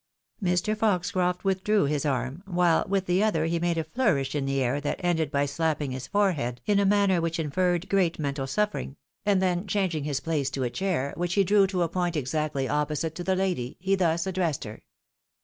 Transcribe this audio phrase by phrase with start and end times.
[0.41, 0.75] Mr.
[0.75, 4.81] Foxcroft withdrew his arm, whUe with the other he made a flourish in the air
[4.81, 8.95] that ended by slapping his forehead in a manner which inferred great mental suffering,
[9.27, 12.67] and then changing his place to a chair, which he drew to a point exactly
[12.67, 14.81] opposite to the lady, he thus addressed her.